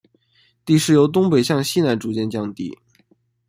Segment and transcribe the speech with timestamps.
[0.65, 2.75] 地势由东北向西南逐渐降低。